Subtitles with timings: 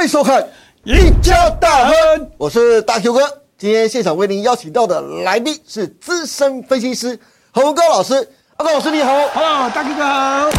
[0.00, 0.42] 欢迎收看
[0.84, 1.94] 《赢家大亨》，
[2.38, 3.20] 我是大 Q 哥。
[3.58, 7.20] 今天现场为您邀请到的来宾是资深分析师
[7.50, 8.14] 何文高老师。
[8.56, 10.50] 阿高老师你好，Hello，大 Q 哥好，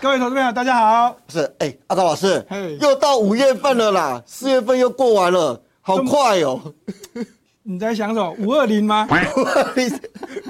[0.00, 1.16] 各位投资朋友大家好。
[1.28, 2.44] 是，哎，阿高老师，
[2.80, 6.60] 又到五月份了啦，四月份又过完了，好快哦。
[7.62, 8.34] 你在想什么？
[8.40, 9.06] 五二零吗？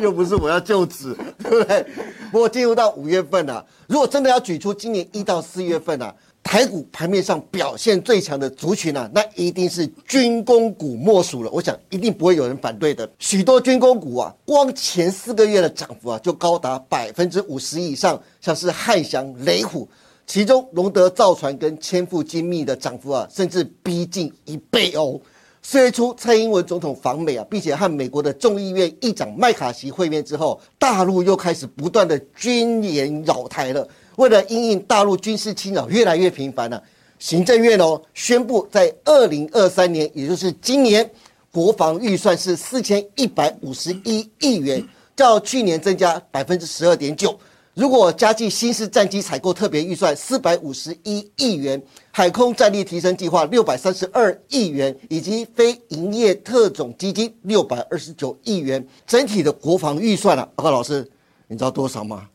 [0.01, 1.85] 又不是我要就职，对不对？
[2.31, 6.15] 不过进入到五月份了，如果真的要举出今年一到四月份啊，
[6.49, 11.51] 台股盘面上表现最强的族群啊，那一定是军工股莫属了。
[11.51, 13.07] 我想一定不会有人反对的。
[13.19, 19.87] 许多军工股啊，光前四个月的涨幅啊，就高达百分之五十以上，像是汉翔、雷虎，
[20.27, 25.21] 其中龙德造船跟千富精密的涨幅啊，甚至逼近一倍哦。
[25.61, 33.87] 四月初，蔡英文总统访美啊，并且和美国的众议院议长麦卡锡会面之后，大陆又开始不断的军演扰台了。
[34.19, 36.83] 为了因应大陆军事侵扰越来越频繁呢，
[37.21, 41.09] 行政院哦宣布，在二零二三年，也就是今年，
[41.53, 44.85] 国防预算是四千一百五十一亿元，
[45.17, 47.39] 较去年增加百分之十二点九。
[47.75, 51.81] 如果加计新式战机采购特别预算四百五十一亿元，
[52.11, 61.09] 海空战力提升计划六百三十二亿元，以及非营业特种基金六百二十九亿元，整体的国防预算啊，高老师，
[61.47, 62.29] 你知道多少吗？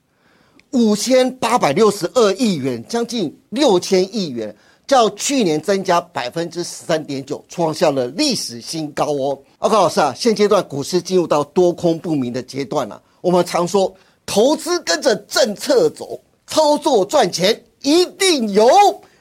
[0.74, 4.56] 五千八百六十二亿元，将近六千亿元，
[4.88, 9.40] 较去年增加百分之十三点九，创下了历史新高哦。
[9.60, 13.94] 高老师啊，现阶段股市进入到多空不明的阶段了，我们常说。
[14.26, 18.66] 投资跟着政策走，操作赚钱一定有。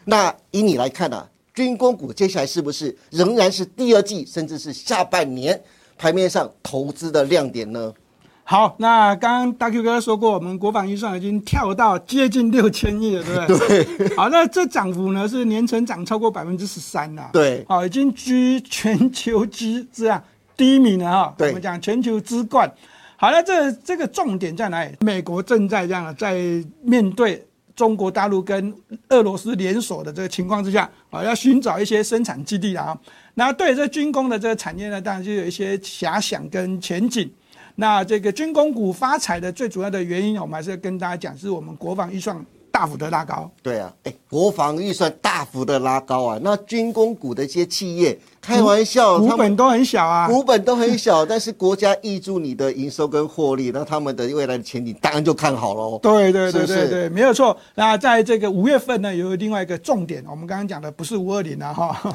[0.05, 1.27] 那以你来看呢？
[1.53, 5.61] 军工股接下来是不是仍然是第二季，甚至是下半年
[5.99, 7.93] 盘面上投资的亮点呢？
[8.45, 13.85] 好，那刚刚大 Q 哥说过，我们国防预算已经跳到接近六千亿了，对不对？
[13.85, 14.17] 对。
[14.17, 17.31] 好，那这涨幅呢是年成长超过百分之十三了。
[17.33, 17.65] 对。
[17.69, 20.23] 好，已经居全球之这样
[20.57, 21.35] 第一名了哈。
[21.39, 21.49] 对。
[21.49, 22.71] 我们讲全球之冠。
[23.17, 24.97] 好了，这这个重点在哪里？
[25.01, 26.35] 美国正在这样在
[26.83, 27.43] 面对
[27.75, 28.75] 中国大陆跟
[29.11, 32.99] 俄罗斯联手的这个情况之下，啊，要寻找一些生产基地啊。
[33.35, 37.31] 那对这军工的这个产业呢，当然就有一些遐想跟前景。
[37.75, 43.51] 那这个军工股发财的最主要的原因，我们还是要跟大家讲，是我们国防预算大幅的拉高。
[43.63, 48.19] 对啊，哎，国防预算大幅的拉高啊，那军工股的一些企业。
[48.43, 55.97] 开玩笑，股本都很小啊，股本都很小，但是国家挹注你的营收跟获利，那他们的未来的前景当然就看好喽。
[56.03, 57.57] 对对对对对，没有错。
[57.77, 62.13] 那在这个五月份呢，有另外一个重点，我们刚刚讲的不是五二零啊哈，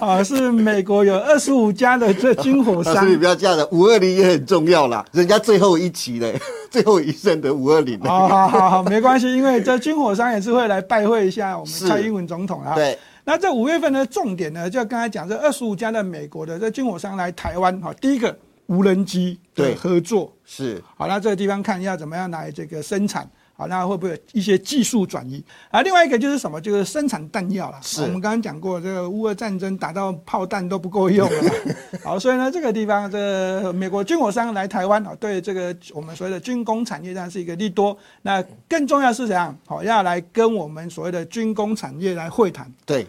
[0.00, 2.96] 啊 是美国有二十五家的这军火商。
[2.96, 6.36] 所以不要这样的，五二零也很重要啦，人家最后一期嘞，
[6.72, 8.00] 最后一胜的五二零。
[8.00, 12.74] 好好好，没关系，因为这军火商也是会来拜会一下我们蔡英文总统啊。
[12.76, 12.98] 对。
[13.24, 18.36] 那这五月份的重点呢，就刚才讲这二十五家的美国的这军火商来台湾哈，第一个
[18.66, 23.28] 无人机对合作是好，那这个地方看一下怎么样来这个生产。
[23.60, 25.82] 好，那会不会有一些技术转移啊？
[25.82, 26.58] 另外一个就是什么？
[26.58, 27.78] 就是生产弹药了。
[27.82, 31.52] 是，我们刚刚讲过，这个乌俄战争打到炮弹都不够用了。
[32.02, 37.94] 好，所以呢，这个地方，这美国军火商来台湾啊，对这个我们所谓的军工产业，上是一个利多。
[38.22, 39.54] 那更重要是怎样？
[39.66, 42.66] 好，要来跟我们所谓的军工产业来会谈。
[42.86, 43.06] 对。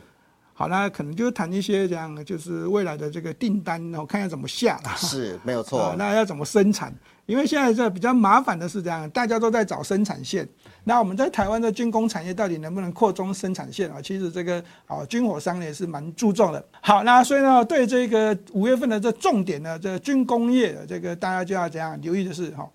[0.54, 4.92] 好，那可能就谈一些这样，就是未来的这个订单，然后看下怎么下了。
[4.96, 5.96] 是，没有错。
[5.98, 6.94] 那要怎么生产？
[7.26, 10.48] 因为现在这比较麻烦的是这样，大家都在找生产线。
[10.84, 14.02] 那我们在台湾的军工产业到底能不能扩充生产线啊？
[14.02, 16.64] 其实这个啊，军火商也是蛮注重的。
[16.82, 22.70] 好，那所以呢，对这个五月份的这重点呢，这军工业的这个大家就要怎样留意的是哈。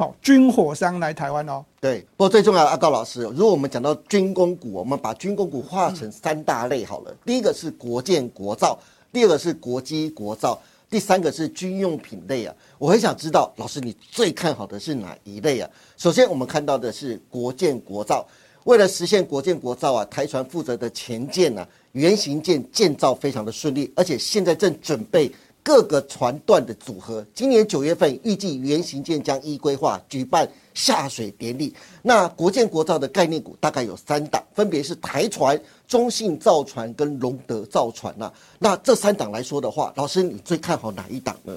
[0.00, 1.62] 好，军火商来台湾哦。
[1.78, 7.14] 对，不过最重要的阿高老师，如果我们讲到军工股，我们把军工股划成三大类好了。
[7.22, 8.78] 第一个是国建国造，
[9.12, 10.58] 第二个是国机国造，
[10.88, 12.54] 第三个是军用品类啊。
[12.78, 15.68] 我很想知道，老师你最看好的是哪一类啊？
[15.98, 18.26] 首先我们看到的是国建国造，
[18.64, 25.30] 为了实现国建国造啊，台船负责的前舰呢，原型舰建造非常的顺利，而且现在正准备。
[25.62, 31.74] 各个船段的组合，今年九月份预计原型舰将依规划举办下水典礼。
[32.02, 38.32] 那国建国造的概念股大概有三档，分别是台船、中信造船跟隆德造船呐。
[38.58, 41.54] 那这三档来说的话，老师你最看好哪一档呢？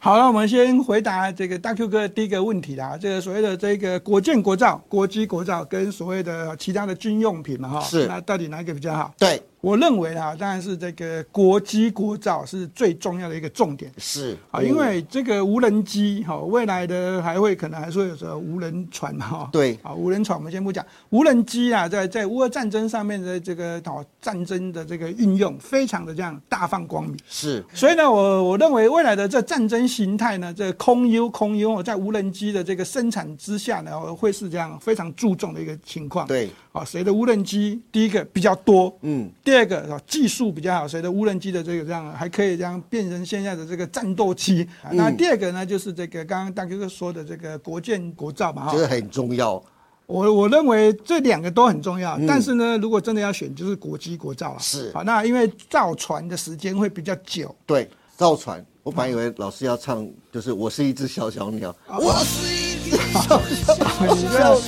[0.00, 2.96] 好了，我们先回答这个大 Q 哥第一个问题啦。
[2.96, 9.12] 这个所谓的这个国建国造、国机国造跟所谓的其他的军用品嘛，哈，是那到底哪一个比较好？
[9.18, 13.92] 对，我认为啊，当然是这个国机国造是最重要的一个重点。
[13.98, 19.48] 是啊，因为这个无人机哈，未来的还会可能还说有着无人船哈。
[19.50, 27.16] 对啊，无人船我们先不讲，无人机啊，在在乌俄战争上面的这个哦战争的这个运用，非常的这样大放光明。
[27.28, 36.26] 是，所以呢，我我认为未来的这战争形态呢，这空优空优在无人机的这个生产之下呢，会是这样非常注重的一个情况。
[36.28, 36.48] 对。
[36.78, 38.96] 啊，谁的无人机第一个比较多？
[39.02, 44.66] 嗯，第二个啊，技术比较好，谁的无人机的这个这样还可以这样变成现在的这个战斗机？
[44.92, 49.62] 那第二个呢，就是这个刚刚大哥哥说的这个国建国造嘛，哈，这个很重要。
[50.06, 54.58] 我我认为这两个都很重要，但是呢，如果真的要选，就是国机国造啊。
[54.58, 57.54] 是，好，那因为造船的时间会比较久。
[57.66, 57.86] 对，
[58.16, 63.76] 造船，我本来以为老师要唱，就是我是一只小小鸟，我是一只小小
[64.32, 64.58] 鸟。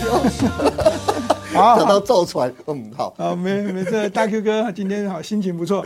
[1.53, 5.85] 好，讲到造船，嗯，好，好，没没这大 Q 哥今天好心情不错。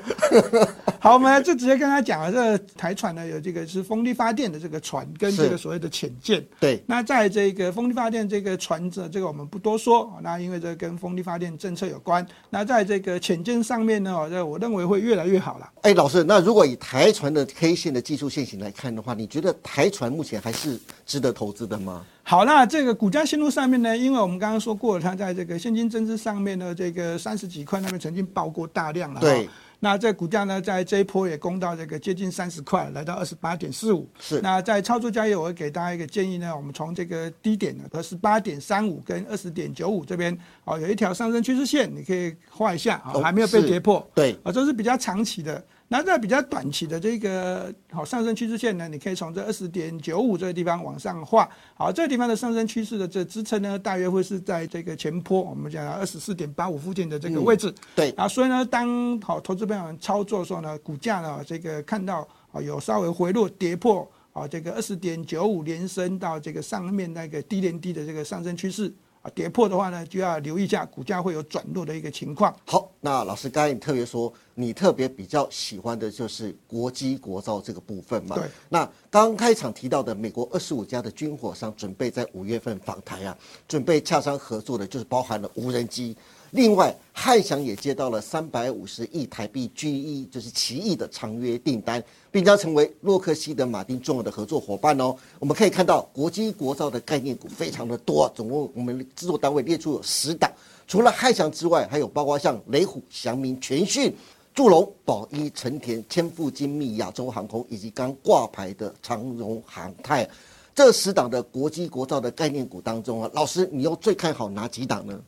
[1.00, 6.44] 好，我们就直接跟他讲了，这台船呢有这个是风力发电的这个船，跟这个所谓的潜舰。
[6.60, 10.12] 对，那在这个风力发电这个船子，这个我们不多说。
[10.22, 12.26] 那因为这跟风力发电政策有关。
[12.50, 15.70] 那在这个潜舰上面呢，这我认为会越来越好了。
[15.82, 22.04] 哎，老师，那如果以台船的 K 线的技术线型来看的话，你觉得台船目前还是值得投资的吗？
[22.26, 29.20] 好，那这个股价线路上面呢，因为我们刚刚说过了，它在这个现金增资上面呢，这个三十几块那边曾经爆过大量了。
[29.20, 29.46] 对。
[29.80, 34.08] 那这股价呢，在这一波也攻到这个接近三十块，来到二十八点四五。
[34.18, 34.40] 是。
[34.40, 40.34] 那在操作交易，我会给大家一个建议呢，我们从这个低点呢，二十八点三五跟二十点九五这边，
[40.64, 44.08] 哦，有一条上升趋势线，你可以画一下，啊，还没有被跌破。
[44.14, 44.32] 对。
[44.42, 45.62] 啊，这是比较长期的。
[45.88, 51.48] 那在比较短期的这个好上升趋势线呢，你可以从这二十点九五这个地方往上画。
[51.74, 57.72] 好，这个地方的上升趋势的这支撑呢，大约会是在这个前坡，我们讲二十四点八五附近的这个位置。
[57.94, 58.10] 对。
[58.12, 68.92] 啊，所以呢，当好投资朋友们操作的时候呢，股价呢这个看到啊有稍微回落跌破啊这个二十点九五连升到这个上面那个低连低的这个上升趋势。
[69.24, 72.54] 啊，跌破的话呢，就要留意一下股价会有转弱的一个情况。
[72.66, 78.36] 好，那老师刚才你特别说，你特别比较喜欢的就是国机国造这个部分嘛？
[78.36, 78.44] 对。
[78.68, 83.34] 那刚开场提到的美国二十五家的军火商准备在五月份访台啊，
[83.66, 86.14] 准备洽商合作的，就是包含了无人机。
[86.54, 95.16] 另外，汉翔也接到了三百五十亿台币 GE，就是奇异的长约订单，并将成为洛克希德马丁重要的合作伙伴哦。
[95.40, 100.48] 我们可以看到，国机国造的概念股非常的多，总共我们制作单位列出有十档。
[100.86, 104.14] 除了汉翔之外，还有包括像雷虎、祥明、全讯、
[104.54, 110.24] 祝龙、宝一、成田、千富精密、亚洲航空，以及刚挂牌的长荣航太。
[110.72, 115.20] 这十档的国机国造的概念股当中啊，老师，你又最看好哪几档呢？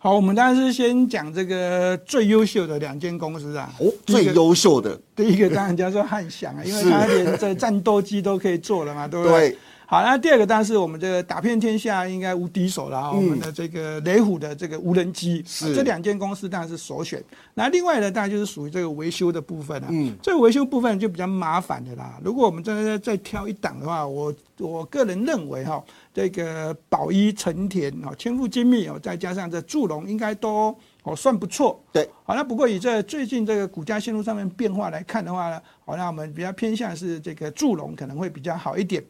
[0.00, 3.74] 好，我们当然是先讲这个最优秀的两间公司啊。
[3.80, 9.58] 哦，最优秀的，第一个当然叫做汉翔啊，因为它连这战斗机都可以做了嘛， 对不对？
[9.86, 15.42] 好，那第二个当然是我们这个打遍天下应该无敌手了啊，我们的这个雷虎的这个无人机，
[15.74, 17.20] 这两间公司当然是首选。
[17.54, 19.88] 那另外呢，当然就是属于这个维修的部分了。
[19.90, 22.20] 嗯，这个维修部分就比较麻烦的啦。
[22.22, 25.82] 如果我们再再挑一档的话，我我个人认为哈，
[26.18, 31.80] 这个宝一、成田哦、千富精密哦，再加上这祝龙，应该都哦算不错。
[31.92, 39.00] 对，好，那不过以这最近这个股价线路上面变化来看的话呢，好，那我们比较偏向是这个祝龙可能会比较好一点。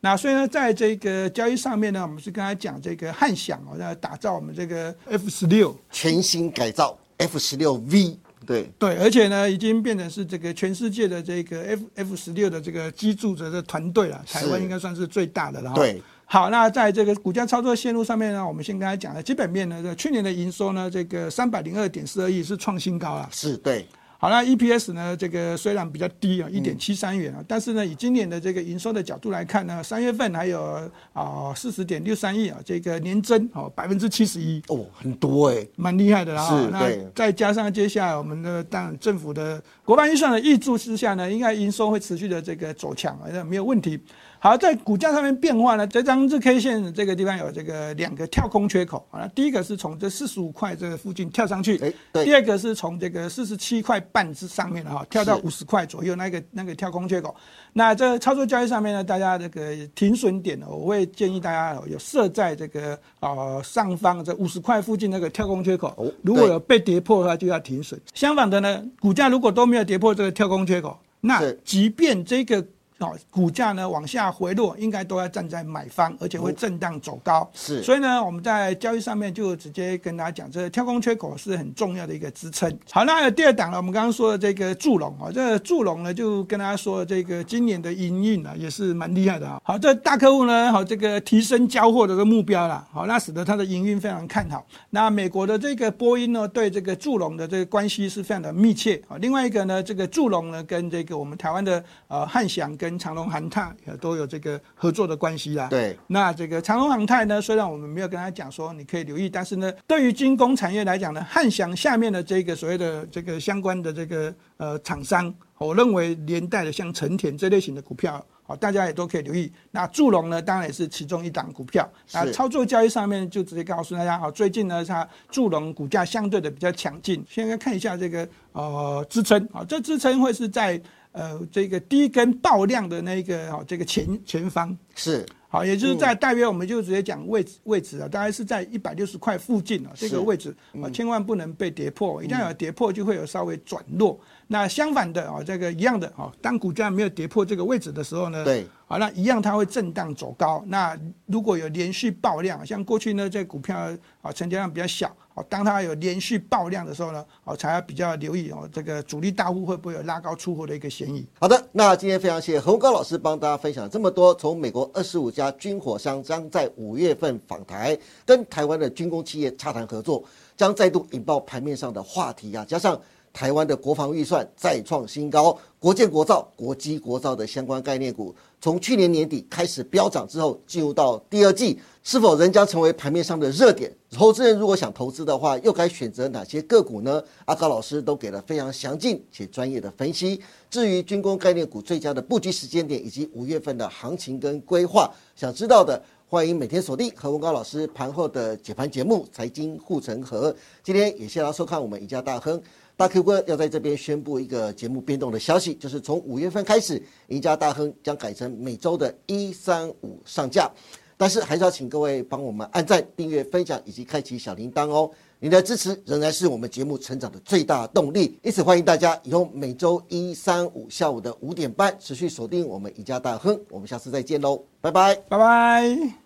[0.00, 15.72] 那所以呢，在这个交易上面呢，我们是跟他讲这个汉翔哦，要打造我们这个 F 十六全新改造 F 十六 V，对对，而且呢，已经变成是这个全世界的这个 F F 十六的这个机组者的团队了，台湾应该算是最大的了。
[15.74, 23.86] 对，好，那在这个股价操作线路上面呢，我们先跟他讲了基本面呢，这去年的营收呢，这个三百零二点四二亿是创新高了，是对。
[24.18, 25.14] 好那 EPS 呢？
[25.14, 36.48] 这个虽然比较低啊，一点七三元啊，但是呢，以今年的这个营收的角度来看呢，三月份还有啊四十点六三亿啊，这个年增哦百分之七十一哦，很多哎，蛮厉害的啦。
[36.48, 44.00] 是，那再加上接下来我们的当政府的国办预算的预注之下呢，应该营收会持续的这个走强，好像没有问题。
[44.46, 49.26] 好，在股价上面变化呢，这张日 K 线这个地方有这个两个跳空缺口啊。
[49.34, 52.24] 第一个是从这四十五块这个附近跳上去，哎，对。
[52.24, 57.34] 第二个是从这个四十七块半之上面的哈，跳到五十块左右那个那个跳空缺口。
[57.72, 65.92] 那这操作交易上面呢，大家这个停损点呢，我会建议大家有设在这个呃上方这五十块附近那个跳空缺口。
[65.96, 68.00] 哦，如果有被跌破的话，就要停损。
[68.14, 72.64] 相反的呢，股价如果都没有跌破这个跳空缺口，那即便这个。
[72.98, 77.46] 哦，股价呢往下回落，应该都要站在买方，而且会震荡走高。
[77.52, 82.74] 是，所以呢，我们在交易上面就直接跟大家讲，这个跳空缺口是很重要的一个支撑。
[82.90, 89.60] 好，那有第二档呢，我们刚刚说的这个祝龙啊，这个祝龙呢就跟大家说，这个今年的营运啊也是蛮厉害的啊。
[89.62, 94.66] 好，这大客户呢，好这个提升交货的这个目标了，好，那使得它的营运非常看好。
[94.88, 99.18] 那美国的这个波音呢，对这个祝龙的这个关系是非常的密切啊。
[99.18, 105.66] 另外一个呢，这个祝龙呢跟这个我们台湾的呃汉翔跟跟长隆航泰也都有这个合作的关系啦。
[105.68, 119.52] 对，那这个长隆航泰呢，虽然我们没有跟他讲说你可以留意，但是呢，对于军工产业来讲呢，汉翔下面的这个所谓的这个相关的这个呃厂商，我认为连带的像成田这类型的股票，好，大家也都可以留意。
[119.72, 121.90] 那祝龙呢，当然也是其中一档股票。
[122.12, 127.24] 那操作交易上面就直接告诉大家，好，最近呢，它祝龙股价相对的比较强劲。
[127.28, 130.80] 现在看一下这个呃支撑，啊，这支撑会是在。
[131.16, 134.76] 呃，这个第一根爆量的那个哈，这个前前方。
[134.94, 135.24] 是。
[135.48, 144.20] 好，也就是在大约我们就直接讲位置位置啊，大概是在一百六十块附近啊，这个位置啊，千万不能被跌破，一旦有跌破就会有稍微转弱。
[144.48, 148.66] 那相反的啊，这个一样的啊，当股价没有跌破这个位置的时候呢，对。
[148.88, 150.62] 好，那一样它会震荡走高。
[150.68, 153.76] 那如果有连续爆量，像过去呢，这股票
[154.22, 161.26] 啊成交量比较小，哦，当它有连续爆量的时候呢，哦，才要比较留意哦，这个主力大户会不会有拉高出货的一个嫌疑。
[161.40, 170.22] 好的，那今天非常谢谢何高老师帮大家分享这么多，从美国二十五家军火商将在五月份访台，跟台湾的军工企业洽谈合作，
[170.56, 172.96] 将再度引爆盘面上的话题啊，加上。
[173.36, 183.94] 台湾的国防预算再创新高，国建国造、国机国造的相关概念股，从去年年底开始飙涨之后，进入到第二季，是否仍将成为盘面上的热点？
[184.10, 187.22] 投资人如果想投资的话，又该选择哪些个股呢？
[187.44, 190.40] 阿高老师都给了非常详尽且专业的分析。
[190.70, 200.50] 至于军工概念股最佳的布局时间点以及五月份的行情跟规划，想知道的，欢迎每天锁定何文高老师盘后的解盘节目《财经护城河》。
[200.82, 202.58] 今天也谢谢大家收看我们赢家大亨。
[202.96, 210.70] 大 Q 哥要在这边宣布一个节目变动的消息，就是从五月份开始，赢家大亨将改成每周的一三五上架，
[211.16, 215.10] 但是还是要请各位帮我们按赞、订阅、分享以及开启小铃铛哦。
[215.38, 223.60] 您的支持仍然是我们节目成长的最大动力，因此欢迎大家以后每周一三五下午的五点半持续锁定我们赢家大亨。
[223.68, 226.25] 我们下次再见喽，拜拜，拜拜。